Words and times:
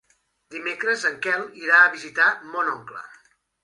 Dimecres 0.55 1.05
en 1.11 1.21
Quel 1.27 1.45
irà 1.67 1.85
a 1.85 1.95
visitar 2.01 2.35
mon 2.51 2.77
oncle. 2.77 3.09